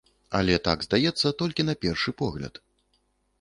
Але 0.37 0.53
так 0.67 0.85
здаецца 0.87 1.33
толькі 1.41 1.67
на 1.67 1.77
першы 1.85 2.15
погляд. 2.23 2.53